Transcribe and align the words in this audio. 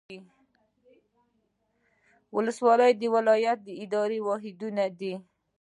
ولسوالۍ 2.35 2.91
د 2.97 3.03
ولایت 3.15 3.59
اداري 3.83 4.19
واحدونه 4.27 4.83
دي 4.99 5.13